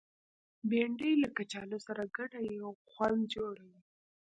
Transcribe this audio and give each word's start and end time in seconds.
بېنډۍ 0.69 1.11
له 1.23 1.27
کچالو 1.37 1.77
سره 1.87 2.03
ګډه 2.17 2.39
یو 2.61 2.69
خوند 2.89 3.21
جوړوي 3.33 3.79